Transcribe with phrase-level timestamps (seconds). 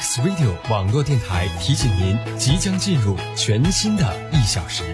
[0.00, 4.84] X Radio 网络电台提醒您，即将进入全新的一小时。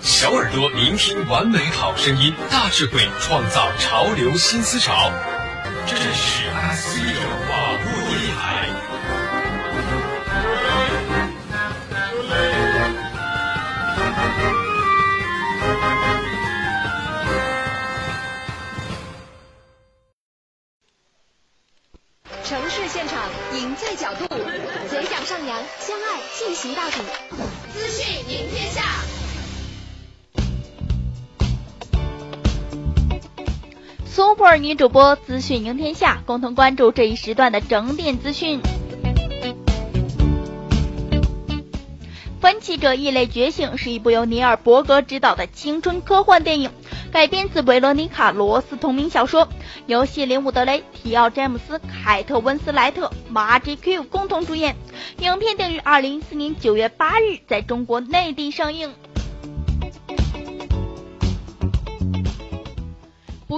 [0.00, 5.12] 小耳朵聆听完美好声音，大智慧创造潮流新思潮。
[5.90, 6.47] 这是
[34.68, 38.60] 女主播资讯赢天下，共同关注这一时段的整点资讯。
[42.38, 46.70] 《分歧者：异类觉醒》是一部由尼尔·伯格执导的青春科幻电影，
[47.10, 49.48] 改编自维罗妮卡·罗斯同名小说，
[49.86, 54.76] 由谢林·伍德雷、提奥·詹姆斯、凯特·温斯莱特、马吉 ·Q 共同主演。
[55.20, 58.92] 影片定于二零一四年九月八日在中国内地上映。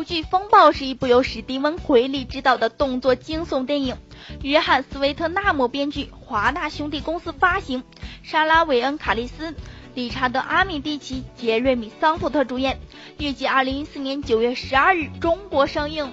[0.01, 3.98] 不惧风暴是一部由史蒂文·奎利执导的动作惊悚电影，
[4.41, 7.84] 约翰·斯维特纳姆编剧，华纳兄弟公司发行，
[8.23, 9.55] 莎拉·韦恩·卡利斯、
[9.93, 12.81] 理查德·阿米蒂奇、杰瑞米·桑普特主演，
[13.19, 16.11] 预计二零一四年九月十二日中国上映。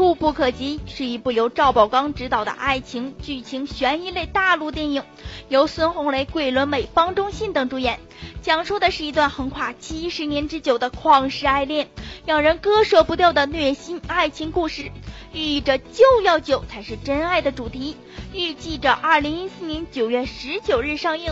[0.00, 5.02] 触不可及是一部由赵宝刚执导的爱情、剧情、悬疑类大陆电影，
[5.50, 8.00] 由孙红雷、桂纶镁、方中信等主演，
[8.40, 11.90] 讲述的是一段横跨七十年之久的旷世爱恋，
[12.24, 14.90] 让人割舍不掉的虐心爱情故事，
[15.34, 17.94] 寓意着就要久才是真爱的主题。
[18.32, 21.30] 预计着二零一四年九月十九日上映。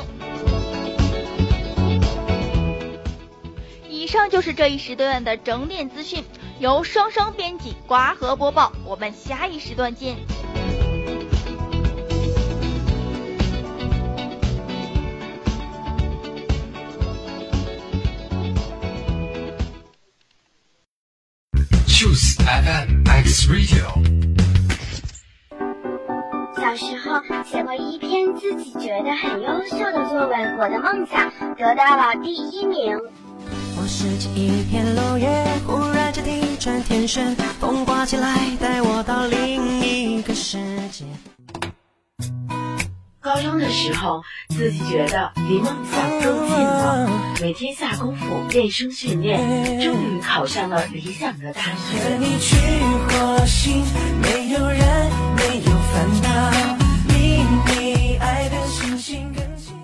[3.88, 6.22] 以上就是这一时段的整点资讯。
[6.60, 8.72] 由双双编辑，瓜和播报。
[8.84, 10.16] 我们下一时段见。
[21.86, 23.86] Choose FM X Radio。
[26.56, 32.98] 小时候写过一篇自己觉得很优秀的作文，我的梦想得到了第一名。
[33.76, 40.59] 我拾起一片落叶，忽然间地转天旋，风刮起来，带我到另一个世
[40.91, 41.04] 界。
[43.21, 47.10] 高中的时候，自己觉得离梦想更近了，
[47.41, 49.38] 每天下功夫练声训练，
[49.81, 51.99] 终于考上了理想的大学。
[52.03, 52.56] 和你去
[53.09, 53.84] 火星，
[54.22, 54.81] 没有人，
[55.37, 56.53] 没有烦恼，
[57.09, 59.75] 秘密爱的星星更近。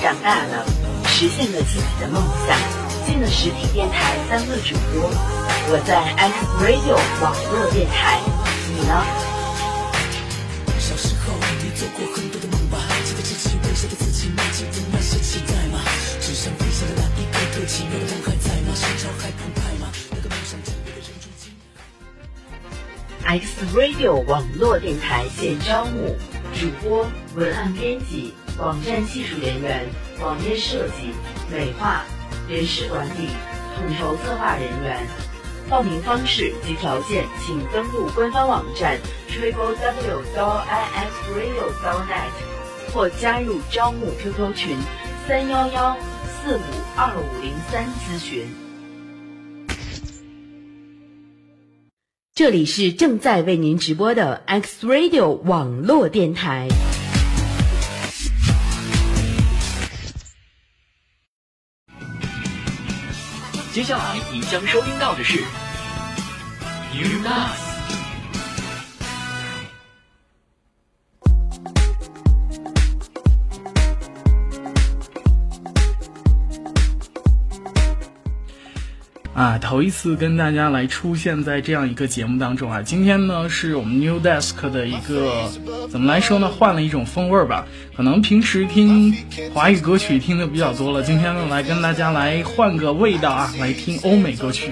[0.00, 0.75] 长大了。
[1.18, 2.58] 实现了自己的梦想，
[3.06, 5.08] 进了实体电台当了主播。
[5.72, 6.92] 我在 X Radio
[7.24, 8.20] 网络电台，
[8.68, 8.92] 你呢？
[10.78, 11.32] 小时候
[11.64, 12.76] 你做过很多的梦吧？
[13.02, 14.44] 记得自己微笑的自己吗？
[14.52, 15.80] 记得那些期待吗？
[16.20, 18.76] 纸上飞翔的那一个个奇妙的梦还在吗？
[18.76, 19.88] 心潮还澎湃吗？
[20.10, 21.48] 那个梦想真的人如今。
[23.24, 26.14] X Radio 网络电台现招募
[26.52, 29.88] 主播、文案编辑、网站技术人员。
[30.20, 31.12] 网页设计、
[31.50, 32.04] 美化、
[32.48, 33.28] 人事管理、
[33.76, 35.06] 统筹策划人员，
[35.68, 40.22] 报名方式及条件，请登录官方网站 triple w
[40.68, 41.70] i x radio
[42.08, 44.78] net 或加入招募 QQ 群
[45.28, 46.62] 三幺幺四五
[46.96, 48.46] 二五零三咨询。
[52.34, 56.68] 这里是正在为您直播的 X Radio 网络电台。
[63.76, 65.36] 接下来您将收听到的是
[66.94, 67.65] You Nice。
[79.36, 82.80] 啊，头一次跟大家来出现在这样一个节目当中啊！
[82.80, 85.46] 今天呢是我们 New Desk 的一个
[85.90, 86.48] 怎么来说呢？
[86.48, 87.66] 换了一种风味儿吧。
[87.94, 89.14] 可能平时听
[89.52, 94.70] 华语歌曲听的比较多了，今天呢来跟大家来换个味道啊，来听欧美歌曲。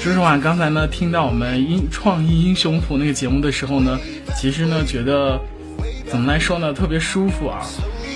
[0.00, 3.96] 说实话，刚才呢听到我们英创意英雄谱那个节目的时候呢，
[4.36, 5.40] 其实呢觉得
[6.08, 7.62] 怎么来说呢，特别舒服啊。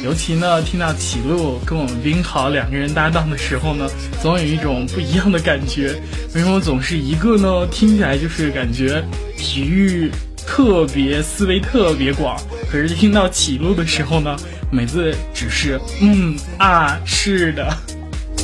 [0.07, 3.91] 尤其呢，听到启路跟我们冰豪两个人搭档的时候呢，
[4.23, 6.01] 总有一种不一样的感觉。
[6.33, 7.67] 为什么总是一个呢？
[7.73, 9.03] 听起来就是感觉
[9.37, 10.09] 体育
[10.47, 14.37] 特别思维特别广，可是听到启路的时候呢，
[14.71, 17.77] 每次只是嗯啊是的。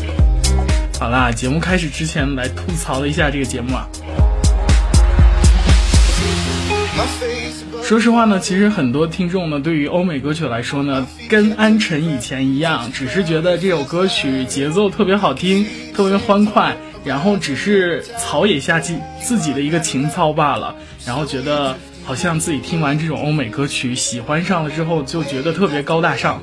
[0.98, 3.88] 好啦，节目开始之前来吐槽了一下这个节目啊。
[7.82, 20.74] 说实话呢，其实很多听众呢，对于欧美歌曲来说呢，跟安晨以前一样，只是觉得这首歌曲节奏特别好听，特别欢快，然后只是草野下自自己的一个情操罢了，
[21.04, 26.42] 然后觉得好像自己听完这种欧美歌曲，喜欢上了之后，就觉得特别高大上。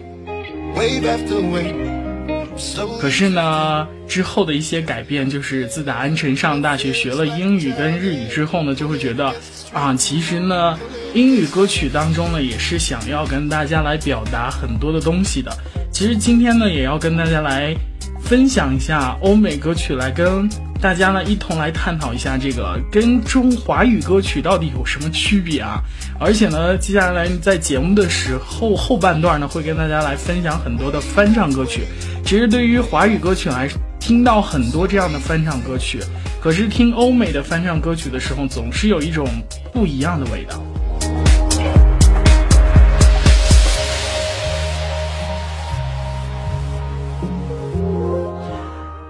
[2.99, 9.33] 可是呢，之后的一些改变，就是自打安晨上大学学了英语跟日语之后呢，就会觉得
[9.71, 10.77] 啊，其实呢，
[11.13, 15.55] 英语歌曲当中呢，也是想要跟大家来表达很多的东西的。
[15.91, 17.75] 其实今天呢，也要跟大家来
[18.19, 20.49] 分享一下欧美歌曲，来跟
[20.81, 25.81] 大家呢一同来探讨一下这个跟中华语歌曲到底有什么区别啊。
[26.19, 31.83] 而且呢，接下来在节目的时候后半段呢，会跟大家来分享很多的翻唱歌曲。
[32.25, 33.69] 其实对于华语歌曲来
[33.99, 35.99] 听到很多这样的翻唱歌曲，
[36.41, 39.27] 可是听欧美的翻唱歌曲的时候，总是有一种
[39.73, 40.63] 不一样的味道。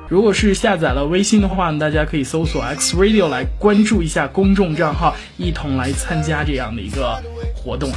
[0.09, 7.15] 如果是下载了微信的话，大家可以搜索 X Radio 来关注一下公众账号，一同来参加这样的一个
[7.55, 7.91] 活动。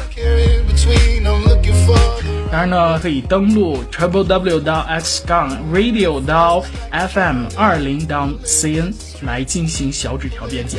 [2.50, 6.62] 当然呢，可以登录 triple w 到 x 杠 radio 到
[6.92, 8.92] fm 二零到 cn
[9.22, 10.76] 来进行小纸条编辑。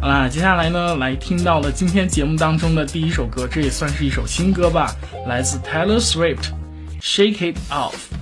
[0.00, 4.96] 好啦，接下来呢，来听到了今天节目当中的第一首歌，这也算是一首新歌吧，
[5.28, 6.58] 来自 Taylor Swift。
[7.00, 8.19] Shake it off.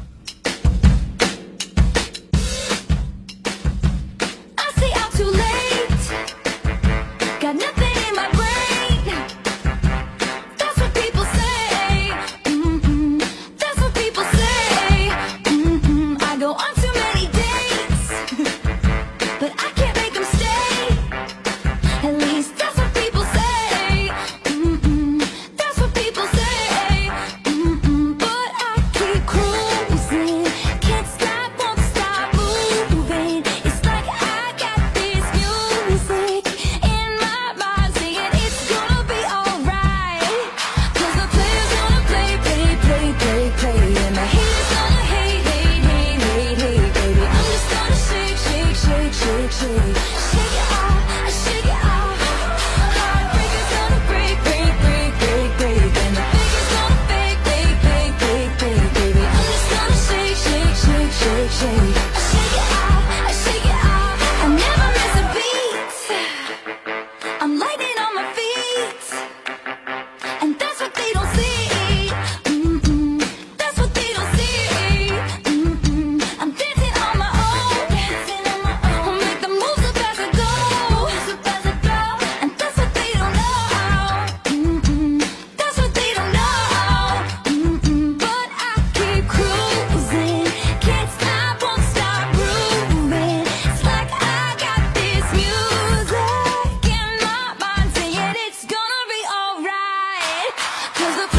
[101.08, 101.37] Cause the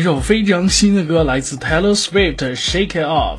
[0.00, 3.36] 一首非常新的歌，来自 Taylor Swift《Shake It Off》。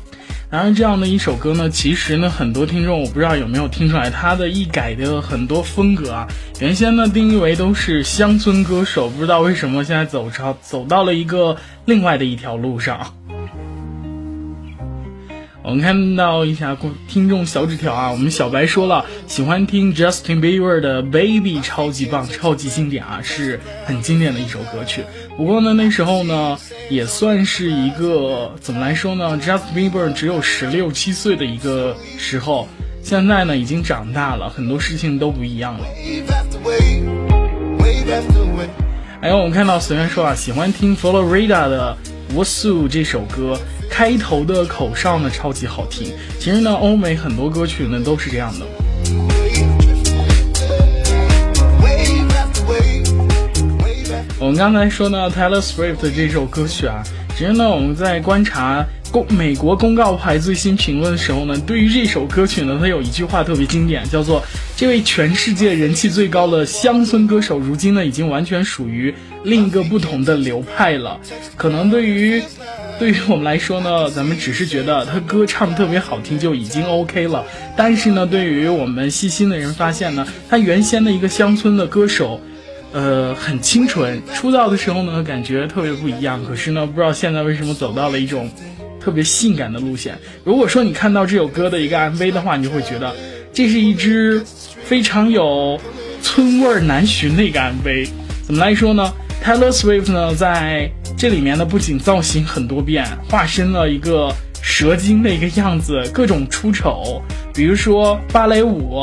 [0.48, 6.28] 然而，这样的一首歌呢，其实呢，很多听众我不知道有没有听出来，它的一改的很多风格啊。
[6.60, 13.12] 原先呢定义为都是乡村歌手，不知道为什么现在走超走到了一个另外的一条路上。
[15.64, 16.76] 我们看到一下
[17.06, 25.04] 听众小纸条啊，我们小白说了喜欢听 Justin Bieber 的 Baby，超级棒，超级经典啊，是很经典的一首歌曲。
[25.36, 26.58] 不过呢，那时候呢，
[26.90, 32.68] 也算是一个怎么来说呢？Justin Bieber 只有十六七岁的一个时候，
[33.02, 35.86] 现在呢已经长大了，很多事情都不一样了。
[39.20, 41.96] 还有我们看到随便说啊，喜欢听 Florida 的
[42.34, 43.58] What's u 这首歌。
[43.90, 48.64] 开头的口哨呢超级好听，其实呢欧美很多歌曲呢都是这样的。
[54.42, 57.00] 我们刚才说呢 Taylor Swift 这首歌曲啊，
[57.38, 64.42] 其实呢我们在观察公美国公告牌最新评论的时候呢，对于这首歌曲呢，它有一句话特别经典，叫做
[64.76, 71.20] 这位全世界人气最高的乡村歌手，如今呢已经完全属于另一个不同的流派了，
[71.54, 72.42] 可能对于。
[72.98, 77.44] 对于我们来说呢，咱们只是觉得他歌唱特别好听就已经 OK 了。
[77.76, 82.40] 但是呢，对于我们细心的人发现呢，他原先的一个乡村的歌手，
[82.92, 86.44] 呃，很清纯，出道的时候呢，感觉特别不一样。
[86.44, 88.50] 可是呢，不知道现在为什么走到了一种
[89.00, 90.16] 特别性感的路线。
[90.44, 93.14] 如果说你看到这首歌的一个 MV 的话，你就会觉得
[93.52, 94.42] 这是一支
[94.84, 95.80] 非常有
[96.22, 98.08] 村味难寻的一个 MV。
[98.44, 104.32] 怎么来说呢？Taylor Swift 呢，在这里面呢，不仅造型很多变，化身了一个
[104.62, 107.22] 蛇精的一个样子，各种出丑，
[107.54, 109.02] 比如说芭蕾舞，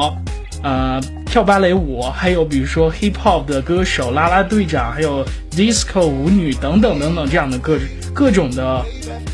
[0.62, 7.78] 呃，跳芭蕾舞，还有比如说 hip hop 的歌手啦啦队长，还有 disco 舞女等等等等这样的各
[8.16, 8.84] 各种的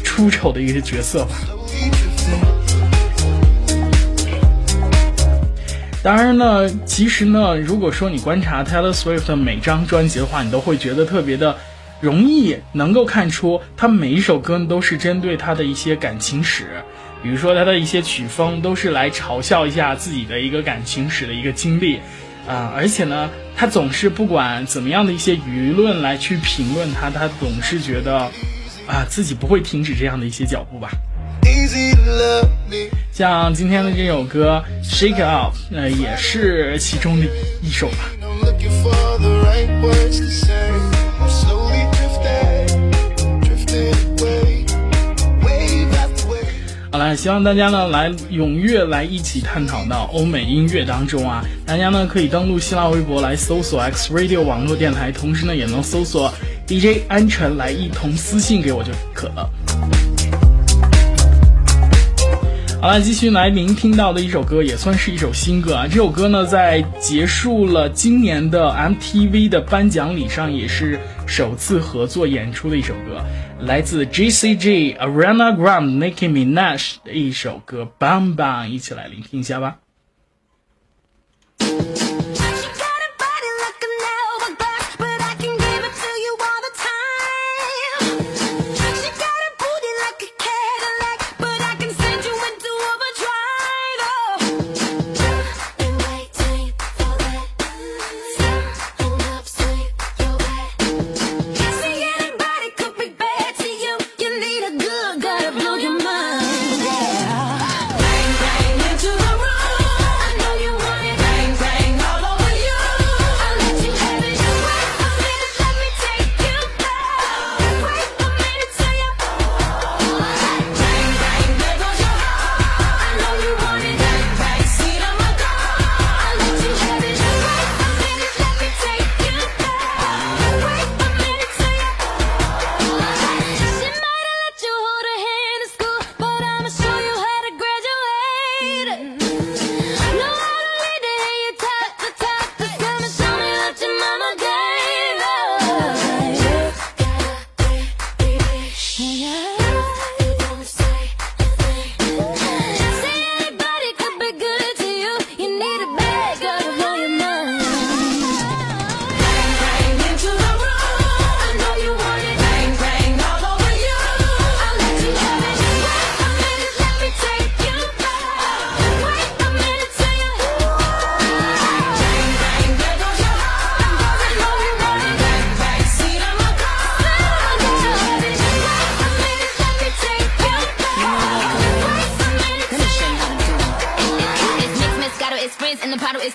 [0.04, 1.36] 出丑的一个角色吧。
[6.04, 11.56] 当然呢，其实呢，如果说你观察 Taylor Swift 的每张专辑的话，你都会觉得特别的。
[12.02, 16.68] 容易能够看出，他每一首歌都是针对他的一些感情史，
[17.26, 21.98] 比如说他的一些曲风都是来嘲笑一下自己的一个感情史的一个经历，
[22.48, 28.30] 啊，而且呢，他总是不管怎么样的一些舆论来去评论他，他总是觉得，
[28.86, 30.92] 啊，自己不会停止这样的一些脚步吧。
[33.12, 37.26] 像今天的这首歌《Shake It Off》，呃，也是其中的
[37.64, 38.06] 一首吧。
[46.96, 51.44] 好了，希望大家呢来踊跃来一起探讨到欧美音乐当中啊！
[51.66, 56.34] 大家呢可以登录新浪微博来搜索 X Radio 网络电台，同时呢也能搜索
[56.66, 59.50] DJ 安全来一同私信给我就可了。
[62.86, 65.88] 好了，继续来您听到的一首歌也算是一首新歌啊！
[65.88, 73.26] 这首歌呢在结束了今年的 MTV 的颁奖礼上也是首次合作演出的一首歌。
[73.62, 79.78] 来自 GCG Arena Grand Nicki Minaj 的一首歌《Bang Bang》，一起来聆听一下吧。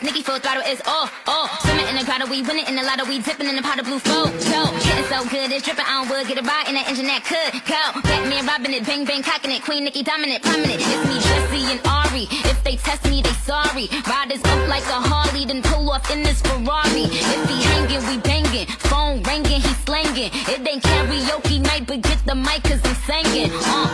[0.00, 1.48] The Nicki full throttle, it's all, all.
[1.60, 3.86] Swimming in the grotto, we winning in the lotto, we dipping in the pot of
[3.86, 4.26] blue flow.
[4.38, 7.24] So, getting so good, it's dripping on wood, get it right in the engine that
[7.24, 8.00] could go.
[8.02, 10.80] Batman robbing it, bang bang cocking it, Queen Nikki dominant, prominent.
[10.80, 12.24] It's me, Jesse and Ari.
[12.48, 13.88] If they test me, they sorry.
[14.08, 17.04] Riders up like a Harley, then pull off in this Ferrari.
[17.10, 18.66] If he hanging, we banging.
[18.88, 20.30] Phone ringing, he slanging.
[20.48, 23.50] It ain't karaoke night, but get the mic cause I'm singing.
[23.52, 23.88] Uh,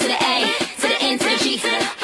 [0.00, 0.36] to the A,
[0.80, 1.60] to the N to the G.
[1.64, 1.95] Uh, B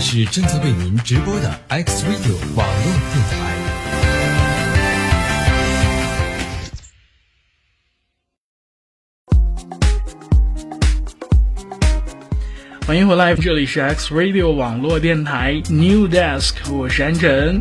[0.00, 3.36] 是正在为您直播的 X Radio 网络电台。
[12.86, 17.60] 欢迎回来，这里是 X Radio 网络电台 New Desk，我是安晨。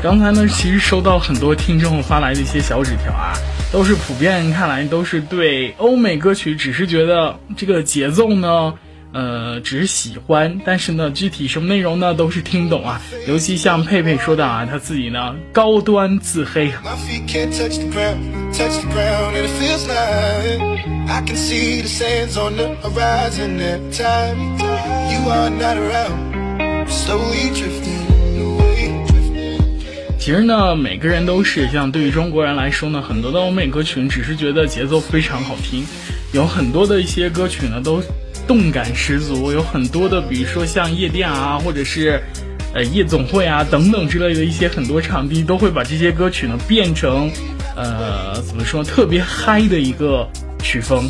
[0.00, 3.34] 刚才呢，其实收到很多听众发来的一些小纸条啊，
[3.72, 8.72] 都是普遍看来都是对欧美歌曲，只是觉得这个节奏呢，
[9.12, 13.00] 呃只是喜欢但是呢具体什么内容呢都是听懂啊。
[13.26, 16.70] 尤其像佩佩说的啊她自己呢高端自黑。
[30.18, 35.84] 其实呢每个人都是像对于中国人来说呢很多的欧美歌曲只是觉得节奏非常好听。
[36.32, 38.00] 有很多的一些歌曲呢都
[38.50, 42.20] 动感十足，有很多的比如说像夜店啊，或者是
[42.74, 47.30] 呃夜总会啊等等之类的一些很多场地都会把这些歌曲呢变成
[47.76, 51.08] 呃怎么说特别嗨的一个曲风。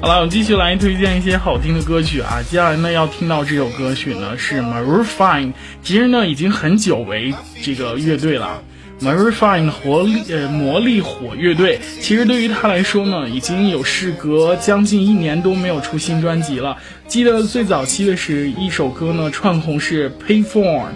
[0.00, 2.38] 好了，我们继续来推荐一些好听的歌曲啊。
[2.50, 8.62] 接下来呢，要听到这首歌曲呢是 Maroon Five，其实呢已经很久为这个乐队了。
[9.00, 16.76] Maroon Five 活力呃魔力火乐队，其实对于他来说呢，已经有事隔将近一年多没有出新专辑了。
[17.06, 20.86] 记得最早期的是一首歌呢串红是 Payphone，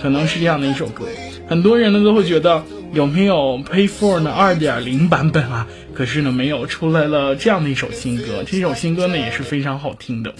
[0.00, 1.06] 可能是这样的一首歌。
[1.48, 5.66] 很多人呢都会觉得有没有 Payphone 的二点零版本啊？
[5.94, 8.44] 可是呢没有，出来了这样的一首新歌。
[8.46, 10.34] 这首新歌呢也是非常好听的。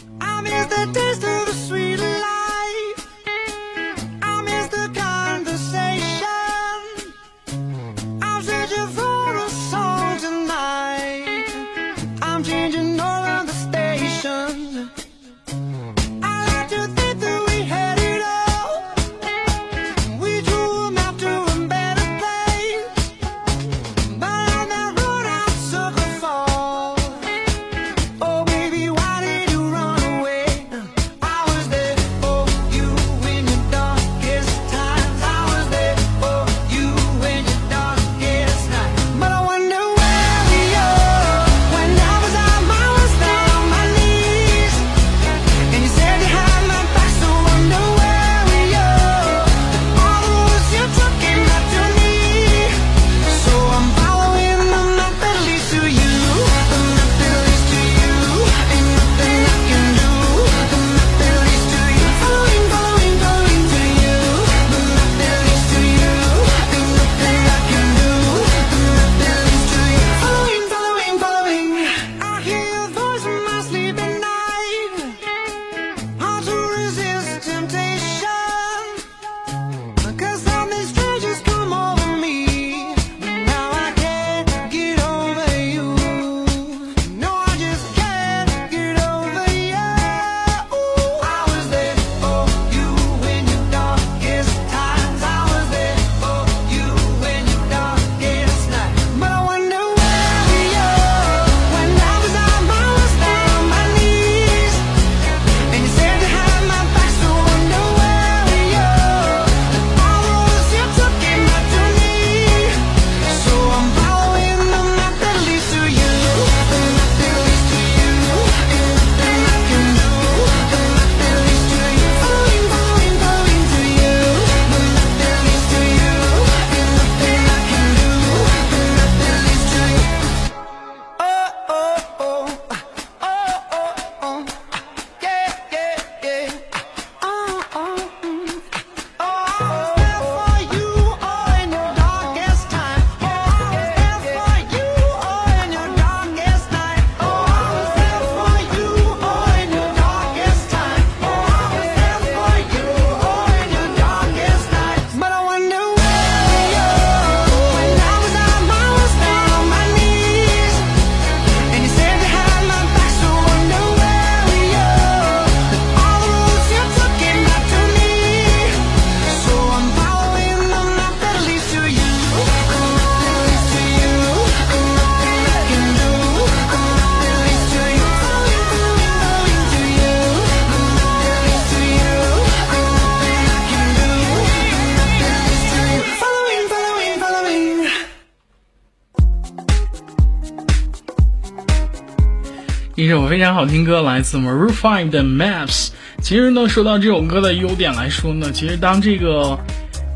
[193.37, 195.89] 非常好听歌，来自 Maroon Five 的 Maps。
[196.23, 199.59] 其实呢，说到这首歌的优点来说呢，其实当这个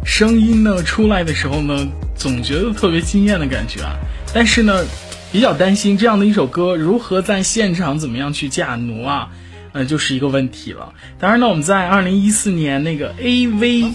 [0.07, 3.93] 声音呢出来的时候呢，总觉得特别惊艳的感觉啊。
[4.33, 4.83] 但是呢，
[5.31, 9.29] 比较担心这样的一首歌如何在现场怎么样去驾奴啊，
[9.73, 10.95] 嗯，就是一个问题了。
[11.19, 13.91] 当然呢，我们在二零一四年那个 AVM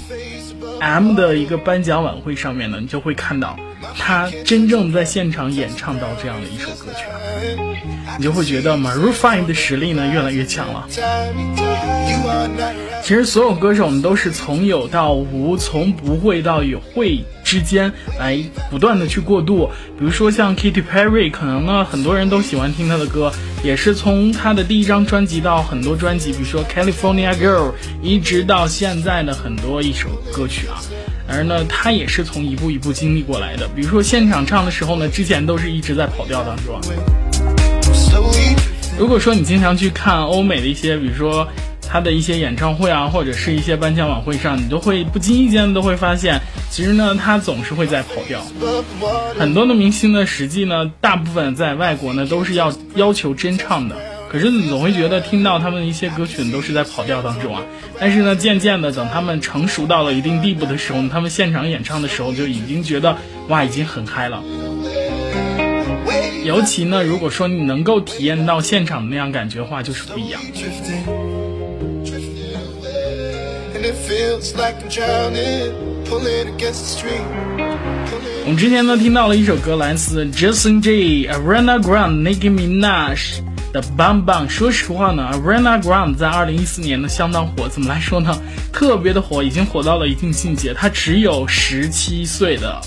[1.16, 3.58] 的一个颁奖晚会上面呢，你就会看到
[3.98, 7.06] 他真正在现场演唱到这样的一首歌曲，
[8.18, 10.88] 你就会觉得 Maroon Five 的实力呢越来越强了。
[13.04, 19.70] 其实所有歌手我们都是从有到无，从不会到有会之间来不断的去过渡。
[20.00, 23.32] 比如说像 Katy Perry，可能呢很多人都喜欢听她的歌，
[23.64, 30.82] 也是从她的第一张专辑到很多专辑，比如说 California Girl，一直到现在的很多一首歌曲啊。
[31.28, 33.68] 而呢，他也是从一步一步经历过来的。
[33.76, 36.80] 比如说现场唱的时候呢，之前都是一直在跑调当中。
[38.98, 41.48] 如果说你经常去看欧美的一些，比如说。
[41.88, 48.42] 他的一些演唱会啊，或者是一些颁奖晚会上，你都会不经意间都会发现，其实呢，他总是会在跑调。
[49.38, 53.96] 很多的明星呢，实际呢，大部分在外国呢都是要要求真唱的，
[54.36, 57.64] 可是总会觉得听到他们的一些歌曲都是在跑调当中啊。
[57.98, 63.16] 但是呢，渐渐的，等他们成熟到了一定地步的时候，他们现场演唱的时候就已经觉得
[63.48, 64.44] 哇，已经很嗨了。
[66.44, 70.42] 尤其呢，如果说你能够体验到现场的那样感觉的话，就是不一样。
[78.44, 83.40] 我们之前呢听到了一首歌，来自 Justin J、Ariana Grande、Nicki Minaj
[83.76, 84.46] 的《Bang Bang》。
[84.50, 88.34] 说实话呢，Arena Grande 在二零一四年呢相当火，怎么来说呢？
[88.72, 90.74] 特别的火，已经火到了一定境界。
[90.74, 92.80] 他只有十七岁的，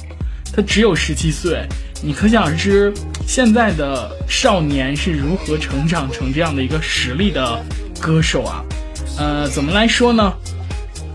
[0.51, 1.67] 他只有十七岁，
[2.03, 2.91] 你可想而知
[3.27, 7.63] 现在的少年是如何成长成这样的一个实力的
[8.01, 8.65] 歌手啊？
[9.19, 10.33] 呃，怎么来说呢？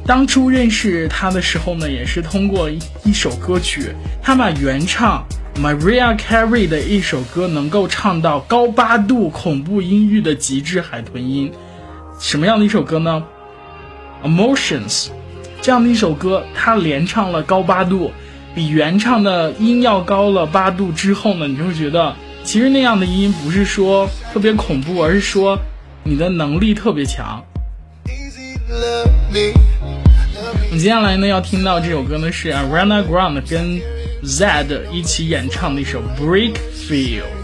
[0.06, 5.26] 当初认识他的时候呢，也是通过一首歌曲，他把原唱
[5.56, 11.52] Maria Carey 的一首歌能够唱到高八度恐怖音域的极致海豚音。
[12.20, 13.24] 什么样的一首歌呢
[14.24, 15.10] ？Emotions，
[15.62, 18.12] 这样的一首歌，它连唱了高八度，
[18.56, 25.58] 比原唱的音要高了八度之后呢，你就会觉得，其实那样的音不是说特别恐怖，而是说
[26.04, 27.44] 你的能力特别强。
[30.66, 33.80] 我们接下来呢要听到这首歌呢是 Ariana Grande 跟
[34.24, 37.43] Zed 一起演唱的一首 Break Feel。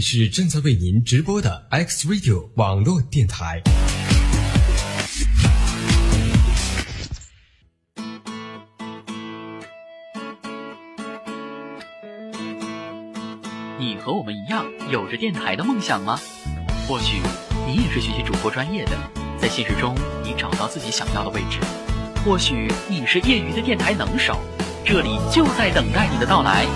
[0.00, 3.62] 是正在为您直播的 X Radio 网络电台。
[13.78, 16.18] 你和我们一样有着电台的梦想吗？
[16.86, 17.20] 或许
[17.66, 18.92] 你也是学习主播专业的，
[19.40, 21.58] 在现实中你找到自己想要的位置；
[22.24, 24.38] 或许你是业余的电台能手，
[24.84, 26.66] 这里就在等待你的到来。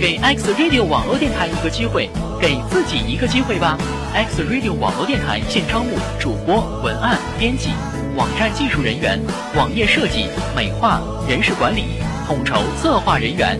[0.00, 2.08] 给 X Radio 网络电台一个机会，
[2.42, 3.78] 给自己一个机会吧
[4.12, 7.68] ！X Radio 网络电台现招募主播、文案编辑、
[8.16, 9.22] 网站技术人员、
[9.54, 10.26] 网页设计、
[10.56, 11.84] 美化、人事管理、
[12.26, 13.56] 统筹策划人员。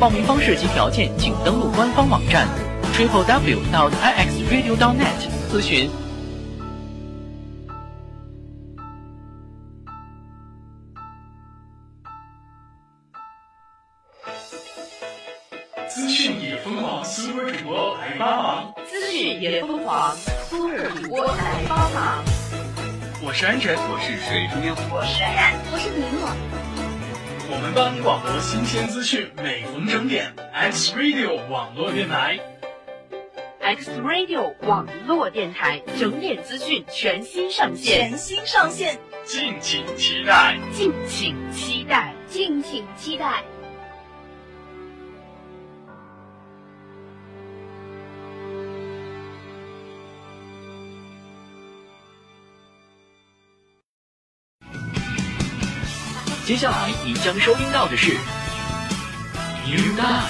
[0.00, 2.48] 报名方式及条件，请登录官方网站
[2.92, 5.88] triple w dot i x radio dot net 咨询。
[18.18, 18.74] 帮忙。
[18.86, 20.16] 资讯也疯狂，
[20.48, 22.24] 苏日主播来帮忙。
[23.26, 26.28] 我是安晨，我是水中央，我是冉冉，我是米诺。
[27.50, 32.38] 我们帮你广播新鲜资讯，每逢整点，X Radio 网络电台。
[33.60, 40.58] X Radio 网络电台整点资讯全新上线，全新上线，敬请期待。
[40.72, 42.12] 敬请期待。
[42.28, 43.42] 敬请期待。
[56.46, 58.12] 接下来您将收听到的是
[59.66, 60.28] New Dance。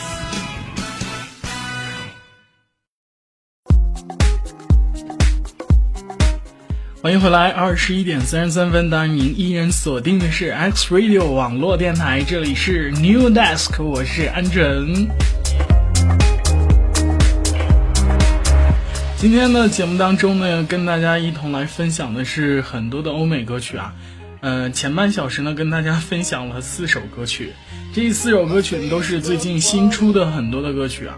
[7.02, 15.08] 欢迎回来，二十一点三十三分，当然您依然锁定的是 X Radio 网络电台，这里是 New Desk，我是安晨。
[19.16, 23.92] 今天的节目当中呢，跟大家一同来分享的是很多的欧美歌曲啊。
[24.44, 27.54] 呃，前半小时呢，跟大家分享了四首歌曲，
[27.94, 31.16] 这四首歌曲都是最近新出的很多的歌曲啊。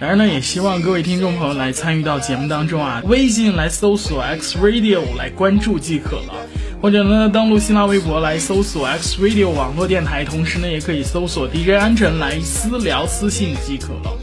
[0.00, 6.34] 当然呢，也希望各位听众朋友来参与到节目当中啊，微信来搜索 X Radio 来关注即可了，
[6.80, 14.18] 或者呢登录新浪微博来搜索 X Radio 网络电台，同时呢也可以搜索 DJ 安晨来私聊私信即可了。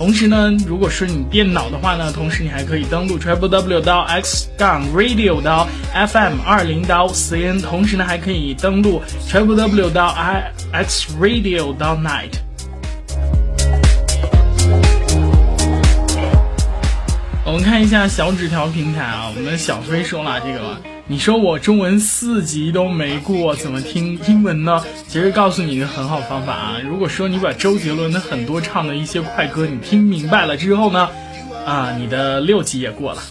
[0.00, 10.50] 同时呢，如果是你电脑的话呢，同时你还可以登录 triple w 到 x 杠 radio 到 fm 二零到 cn，同时呢还可以登录 triple w 到 i
[10.72, 12.32] x radio 到 night。
[17.44, 20.80] 我们看一下小纸条平台啊，我们小飞说了这个，
[21.10, 24.80] 你说我中文四级都没过，怎么听英文呢？
[25.08, 31.08] 其实告诉你一个很好方法啊，如果说你把周杰伦的很多唱的一些快歌你听明白了之后呢，
[31.66, 33.22] 啊，你的六级也过了。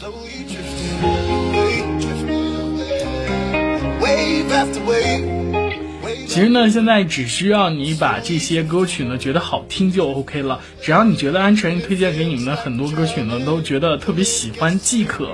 [6.28, 15.34] 其实呢，现在只需要你把这些歌曲呢觉得好听就 OK 了，只要你觉得安晨推荐给你们的很多歌曲呢都觉得特别喜欢即可。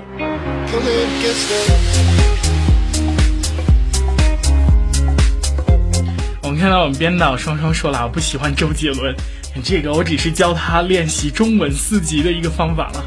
[6.55, 9.13] 们看到我们编导双双说了，我不喜欢周杰伦，
[9.61, 13.03] 这个我只是教他练习中文四级的一个方法了。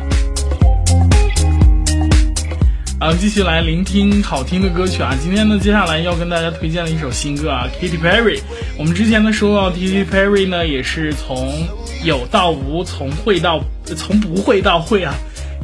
[3.01, 5.15] 啊，继续来聆听好听的歌曲啊！
[5.23, 8.43] 今天呢，接下来要跟大家推荐的一首新歌啊，Katy Perry。
[8.77, 11.67] 我们之前呢说到 Katy Perry 呢，也是从
[12.05, 13.65] 有到无，从会到
[13.97, 15.15] 从不会到会啊，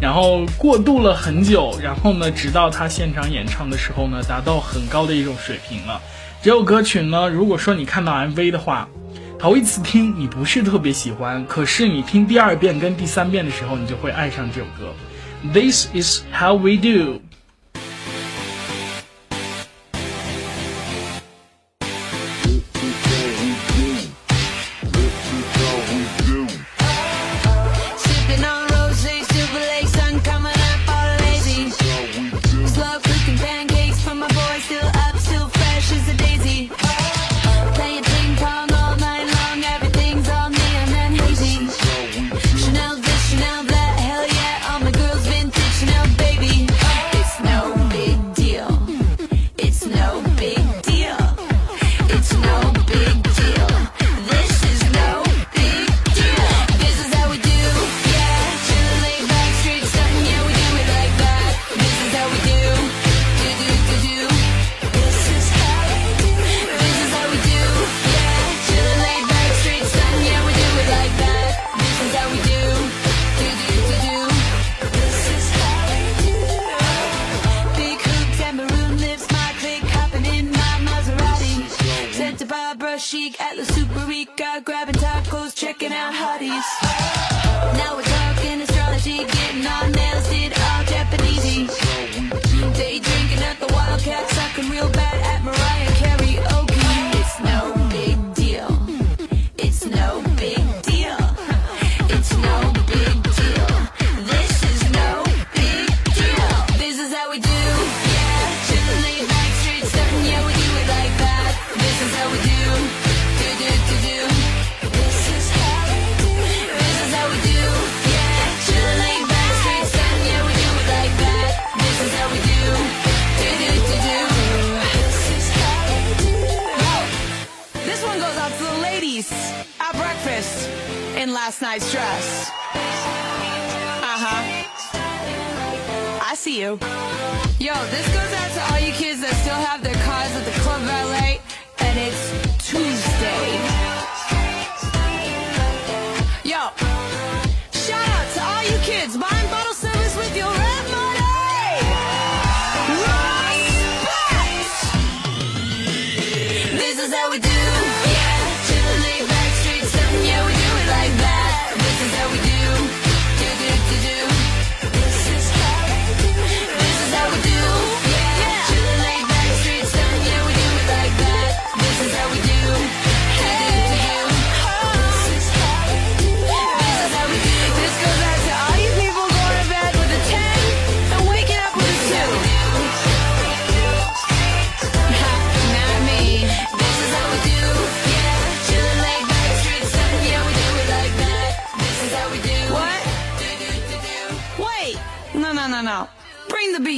[0.01, 6.01] 然后过渡了很久，然后呢，直到他现场演唱的时候呢，达到很高的一种水平了。
[6.45, 8.87] 这首歌曲呢，如果说你看到 MV 的话，
[9.39, 14.93] 头一次听你不是特别喜欢，可是你听第二遍跟第三遍的时候，你就会爱上这首歌。
[15.55, 17.23] This is how we do。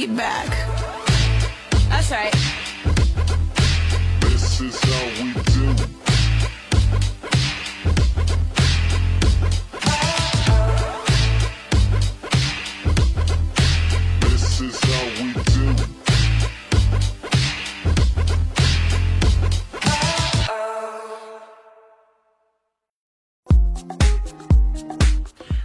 [0.05, 0.15] beat.
[1.89, 2.33] That's right.
[4.21, 5.65] This is how we do.
[14.21, 15.65] This is how we do.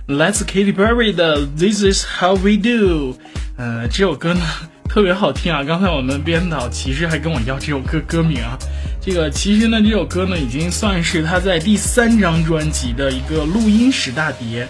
[0.09, 3.17] Let's Katy Perry 的 This Is How We Do。
[3.57, 4.41] 呃，这首歌呢
[4.89, 5.63] 特别好听啊！
[5.67, 8.59] 刚才我们编导其实还跟我要这首歌歌名啊。
[9.01, 14.67] 这个其实呢，这首歌呢已经算是他在第三张专辑的一个录音室大碟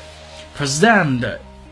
[0.62, 1.20] 《Present》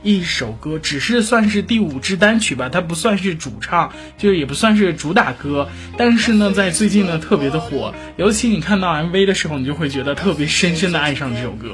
[0.02, 5.68] 一首歌，只是算是第五支单曲吧，它不算是主唱，就是也不算是主打歌。
[5.98, 11.68] 但是呢，在最近呢特别的火，尤其你看到 MV 的时候，你就会觉得特别深深的爱上这首歌。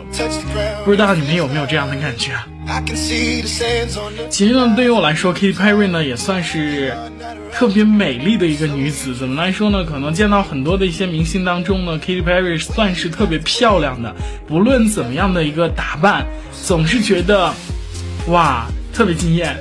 [0.84, 2.46] 不知道你们有没有这样的感觉啊？
[4.28, 6.94] 其实呢，对于我来说，Katy Perry 呢也算是
[7.52, 9.14] 特别美丽的一个女子。
[9.14, 9.84] 怎么来说呢？
[9.84, 14.14] 可能见到很多的一些明星当中呢，Katy Perry 算是特别漂亮的。
[14.48, 16.26] 不论怎么样的一个打扮，
[16.64, 17.54] 总是觉得
[18.28, 19.56] 哇，特别惊艳。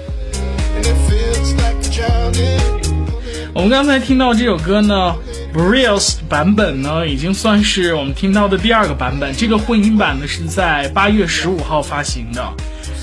[3.54, 5.16] 我们刚才听到这首歌呢
[5.54, 9.32] b r i l s 版本呢，已经算是我们听到的第二个版本。
[9.36, 12.54] 这个混音版呢是在八月十五号发行的。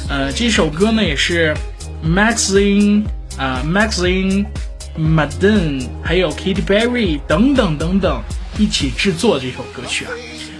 [0.08, 1.54] 呃，这首歌呢也是
[2.04, 3.04] Maxine
[3.38, 4.44] 啊、Maxine
[4.98, 8.20] Madden 还有 Katy Perry 等等等等
[8.58, 10.10] 一起制作这首歌曲啊。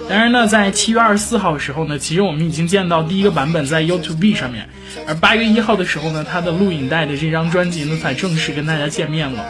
[0.08, 4.68] 当然呢，在七月二十四号的时候呢，其实我们已经见到第一个版本在 YouTube 上面，
[5.06, 9.44] 而八月一号的时候呢，他的录影带的这张专辑呢才正式跟大家见面了。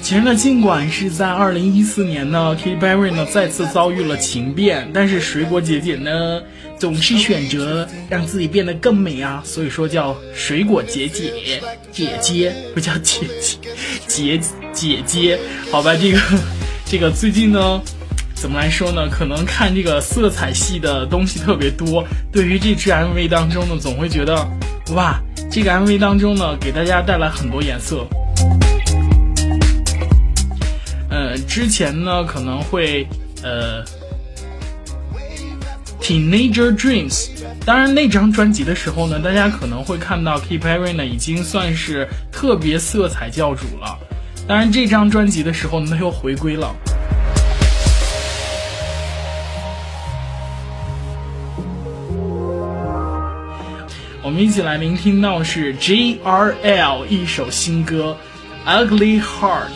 [0.00, 6.40] 其实呢，尽管是在二零一四年呢，Katy Perry 呢再次遭遇了情变，但是水果姐姐呢
[6.78, 11.60] 总是选择让自己变得更美啊，所以说叫水果姐姐
[11.90, 13.58] 姐姐，不叫姐姐
[14.06, 14.40] 姐
[14.72, 15.38] 姐姐，
[15.70, 16.20] 好吧，这个
[16.86, 17.80] 这个最近呢。
[18.40, 19.08] 怎么来说呢？
[19.10, 24.46] 可能看这个色彩系的东西特别多，对于这支 MV 当中呢，总会觉得，
[24.94, 25.20] 哇，
[25.50, 28.06] 这个 MV 当中呢，给大家带来很多颜色。
[31.10, 33.08] 呃，之前呢可能会
[33.42, 33.82] 呃
[36.00, 37.28] ，Teenager Dreams，
[37.64, 43.98] 当然那张专辑的时候呢，大家可能会看到 Katy Perry 呢已经算是特别色彩教主了。
[44.46, 46.74] 当然这张专辑的时候呢，他又回归了。
[54.20, 58.14] 我们一起来聆听到是 J.R.L 一首新歌
[58.68, 59.68] 《Ugly Heart》。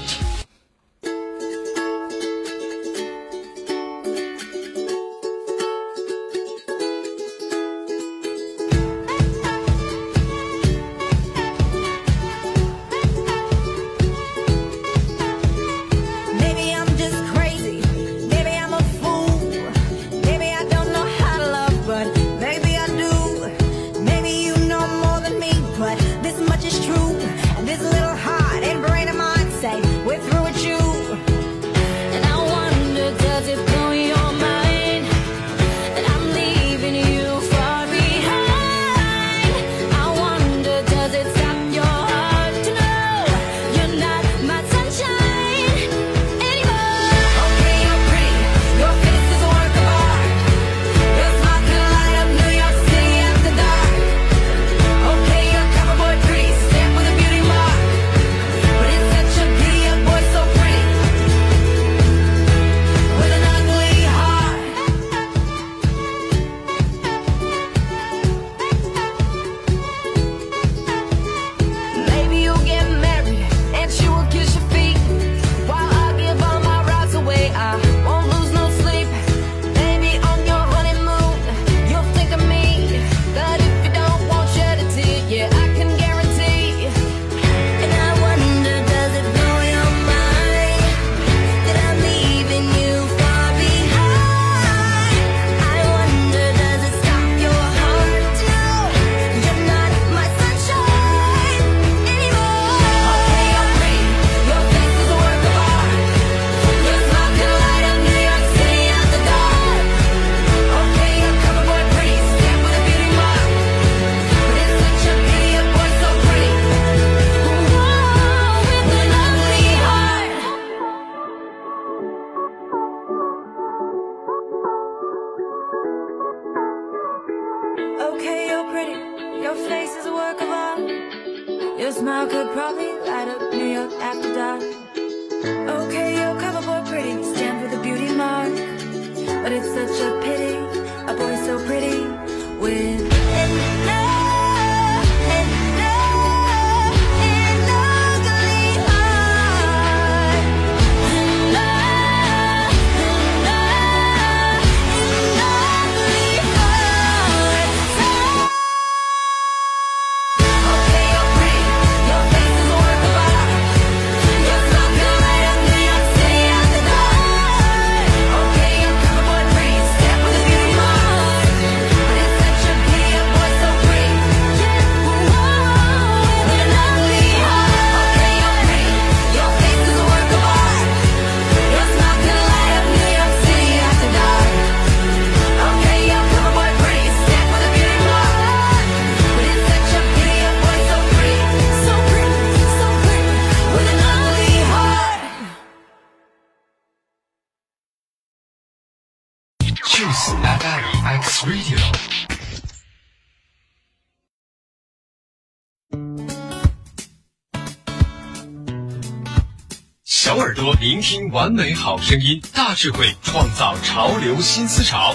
[211.42, 215.12] 完美好声音，大智慧创造潮流新思潮。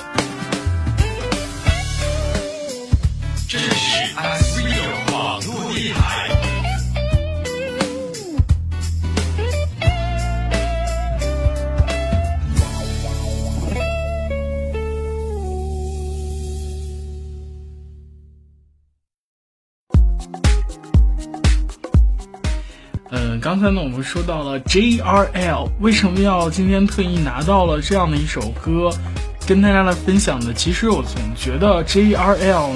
[23.58, 28.92] 刚才呢我们说到了 JRL，为什么要今天特意拿到了这样的一首歌
[29.48, 30.54] 跟大家来分享呢？
[30.54, 32.76] 其实我总觉得 JRL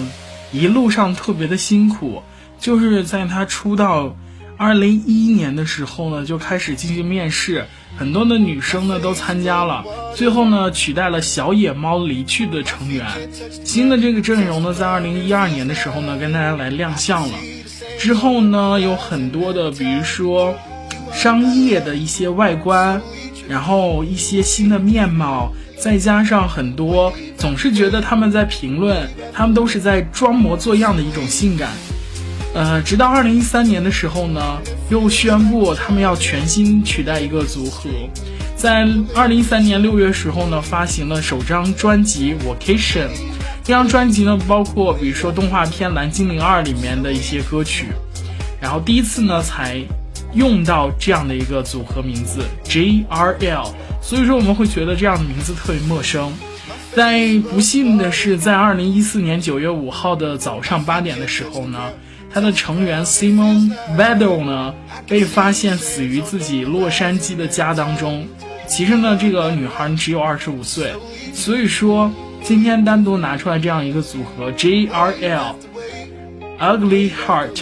[0.52, 2.24] 一路上特别的辛苦，
[2.60, 4.16] 就是在他出道
[4.58, 7.64] 二零一一年的时候呢就开始进行面试，
[7.96, 13.06] 很多的女生呢都参加了，最后呢取代了小野猫离去的成员，
[13.64, 17.36] 新的这个阵容呢在二零一二年的时候呢跟大家来亮相了。
[18.00, 20.56] 之后呢，有很多的，比如说
[21.14, 23.02] 商业的一些外观，
[23.48, 31.70] 然后一些新的面貌，再加上很多总是觉得他们在评论，他们都是在装模作样的一种性感。
[32.54, 34.60] 呃，直到二零一三年的时候呢，
[34.90, 37.90] 又宣布他们要全新取代一个组合，
[38.56, 38.86] 在
[39.16, 43.08] 二零一三年六月时候呢，发行了首张专辑《Vacation》。
[43.64, 47.88] 这张专辑呢，包括比如说动画片《蓝精灵二》里面的一些歌曲，
[48.60, 49.82] 然后第一次呢才
[50.34, 53.72] 用到这样的一个组合名字 JRL，
[54.02, 56.32] 所以说我们会觉得这样的名字特别陌生。
[56.96, 61.80] 但不幸的是，在二零一四年九月五号的早上八点的时候呢，
[62.34, 64.74] 他的成员 Simon Vedel 呢
[65.08, 68.28] 被发现死于自己洛杉矶的家当中。
[68.68, 70.94] 其实呢，这个女孩只有二十五岁，
[71.34, 72.12] 所以说。
[72.44, 75.54] 今天单独拿出来这样一个组合 JRL
[76.60, 77.62] Ugly Heart，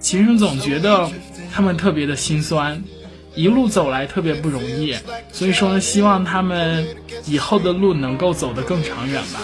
[0.00, 1.10] 其实总觉得
[1.52, 2.82] 他们特别的心酸，
[3.34, 4.94] 一路走来特别不容易，
[5.32, 6.86] 所以说呢，希望他们
[7.26, 9.40] 以后的路能够走得更长远吧。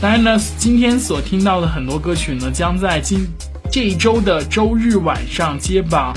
[0.00, 3.26] 当然呢，今天所听到的很多歌曲呢，将在今
[3.70, 6.14] 这一周的周日晚上接榜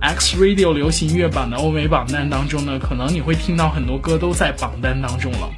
[0.00, 5.50] X Radio 流行乐榜的欧美榜单当中呢，可能你会听到很多歌都在榜单当中了。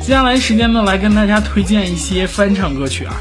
[0.00, 3.14] 接下来时间呢，来跟大家推荐一些翻唱歌曲啊，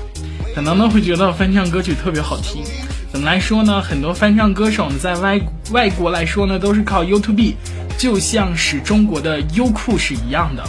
[0.53, 2.63] 可能呢会觉得翻唱歌曲特别好听。
[3.11, 3.81] 怎么来说呢？
[3.81, 5.39] 很多翻唱歌手呢，在外
[5.71, 7.55] 外国来说呢，都是靠 YouTube，
[7.97, 10.63] 就像是中国的优酷是一样的。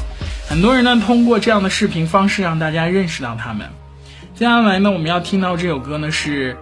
[0.48, 3.66] 很多人呢，通过这样的视频方式让大家认识到他们。
[4.34, 6.56] 接下来呢，我们要听到这首歌呢是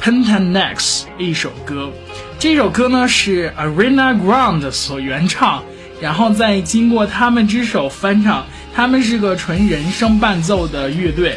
[0.00, 1.90] Pentanex 一首歌，
[2.38, 5.62] 这首歌呢是 Arena Ground 所原唱，
[6.00, 8.44] 然后再经过他们之手翻唱。
[8.74, 11.36] 他们是个纯人声伴奏的乐队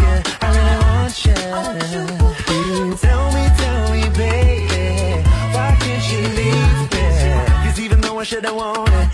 [2.97, 5.23] Tell me, tell me, baby,
[5.53, 7.65] why can't you leave me?
[7.65, 9.10] Cause even though I should have wanted,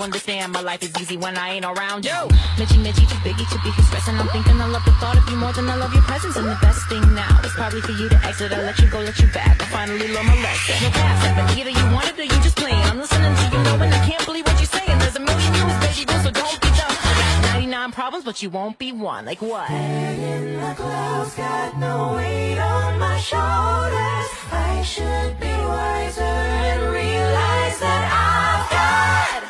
[0.00, 0.04] you.
[0.04, 2.16] Understand my life is easy when I ain't around you.
[2.58, 4.16] Mitchy, Mitchy, too biggie to be stressing.
[4.16, 6.36] I'm thinking I love the thought of you more than I love your presence.
[6.36, 8.52] And the best thing now is probably for you to exit.
[8.52, 9.60] I let you go, let you back.
[9.62, 10.76] I finally learned my lesson.
[10.82, 12.82] No cap, but either you want it or you just playing.
[12.84, 14.98] I'm listening to you know and I can't believe what you're saying.
[14.98, 16.90] There's a million rules, baby, rules, so don't be dumb.
[16.90, 19.24] I got 99 problems, but you won't be one.
[19.24, 19.70] Like what?
[19.70, 24.28] in the clouds, got no weight on my shoulders.
[24.52, 29.49] I should be wiser and realize that I've got.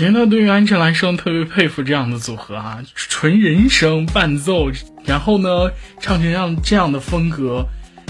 [0.00, 4.70] 其实呢，对于安哲来说，特别佩服这样的组合啊，纯人声伴奏，
[5.04, 5.70] 然后呢，
[6.00, 7.62] 唱成这样这样的风格，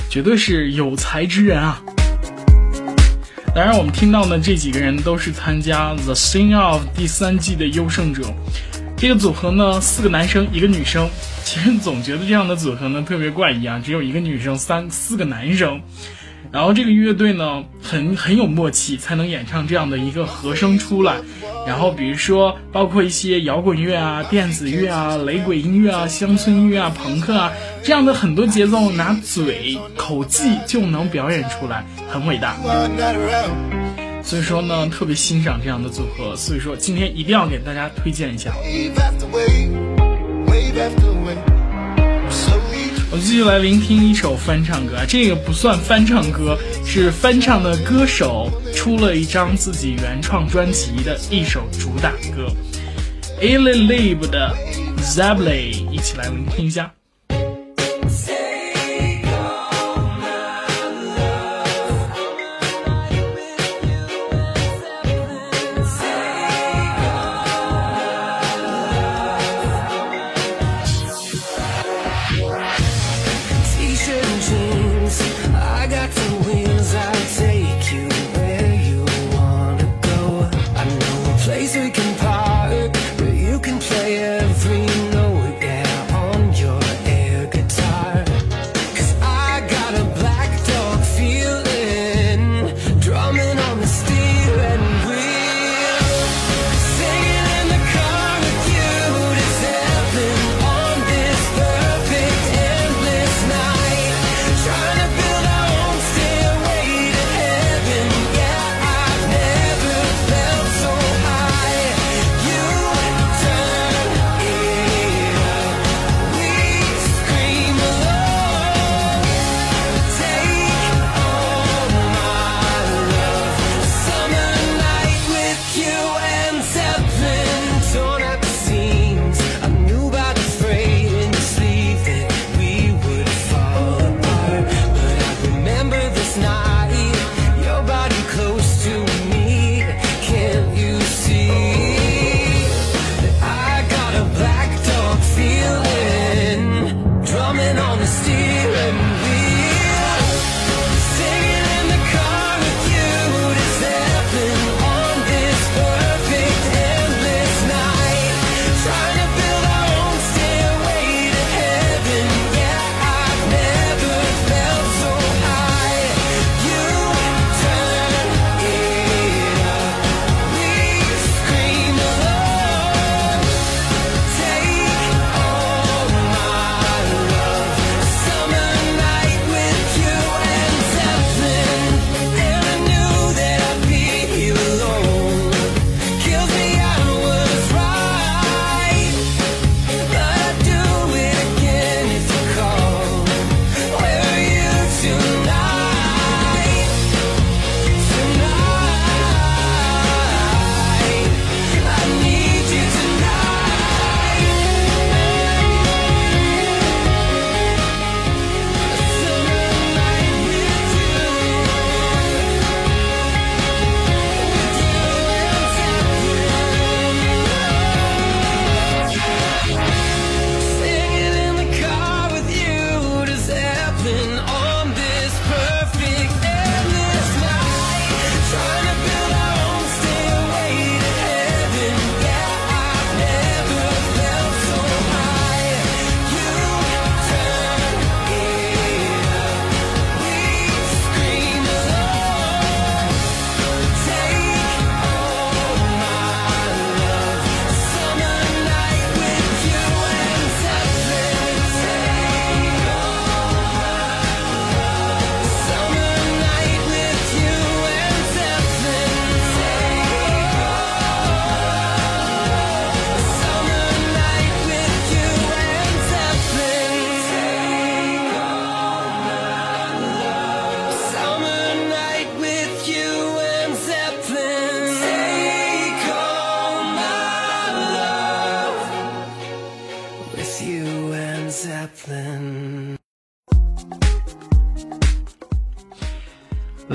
[0.09, 1.83] 绝对是有才之人啊。
[3.53, 8.23] 当然，我们听到的这几个人都是参加《The Sing of》第三季的优胜者。
[8.97, 11.11] 这个组合呢，四个男生，一个女生。
[11.43, 15.81] 其实总觉得这样的组合呢特别怪异啊，只有一个女生，三四个男生。
[16.53, 21.17] 然后这个乐队呢，很很有默契，才能演唱这样的一个和声出来。
[21.67, 32.57] 然后比如说，包括一些摇滚乐啊、电子乐啊、雷鬼音乐啊、乡村音乐啊、朋克啊这样的很多节奏，拿嘴口技就能表演出来，很伟大。
[34.23, 36.35] 所以说呢，特别欣赏这样的组合。
[36.35, 38.53] 所以说今天一定要给大家推荐一下。
[43.13, 43.19] Wave after wave, wave after wave.
[43.19, 46.57] Slowly 我继续来聆听一首翻唱歌，啊，这个不算翻唱歌，
[46.87, 52.53] 是翻唱的歌手出了一张自己原创专辑的一首主打歌
[53.41, 54.55] a l i Lib 的
[55.01, 56.93] Zablay，一起来聆听一下。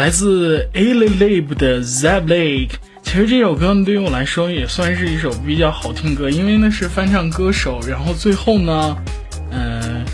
[0.06, 2.74] 来自 a l i Lab 的 Zab Lake。
[3.02, 8.96] 其实这首歌，对于我来说也算是一首比较好听歌，因为那是翻唱歌手，然后最后呢，
[9.50, 10.06] 嗯、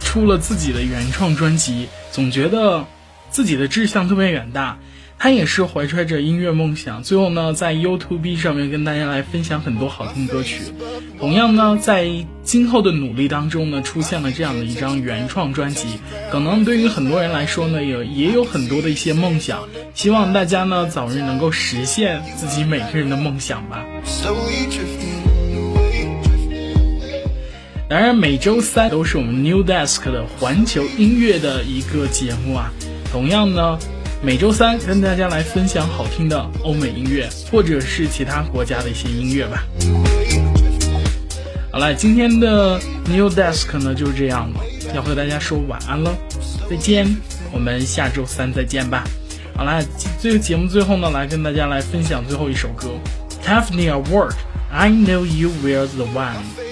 [0.00, 2.84] 出了自己的原创专辑，总觉得
[3.30, 4.76] 自己的志向特别远大。
[5.24, 10.60] 他也是怀揣着音乐梦想，最后呢，在 YouTube 上面跟大家来分享很多好听歌曲。
[11.18, 12.06] 同样呢，在
[12.42, 15.98] 今后的努力当中呢，出现了这样的一张原创专辑。
[16.30, 23.82] 可能对于很多人来说呢，也也有很多的一些梦想，希望大家呢早日能够实现自己每个人的梦想吧。
[24.04, 25.24] Slowly drifting
[25.72, 26.06] away.
[27.88, 32.70] 当然，每周三都是我们 New Desk 的环球音乐的一个节目啊。
[33.10, 33.78] 同样呢，
[34.24, 39.62] 每周三跟大家来分享好听的欧美音乐，或者是其他国家的一些音乐吧。
[41.70, 44.60] 好了，今天的 New Desk 呢就是这样了，
[44.94, 46.10] 要和大家说晚安了，
[46.70, 47.06] 再见，
[47.52, 49.04] 我们下周三再见吧。
[49.54, 49.82] 好啦，
[50.18, 52.94] 这个节目最后呢，来跟大家来分享最后一首歌
[53.44, 56.63] ，Tiffany Award，I Know You Were the One。